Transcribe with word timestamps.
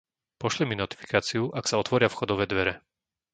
Pošli 0.41 0.65
mi 0.69 0.73
notifikáciu, 0.79 1.43
ak 1.59 1.65
sa 1.69 1.77
otvoria 1.83 2.09
vchodové 2.11 2.45
dvere. 2.51 2.73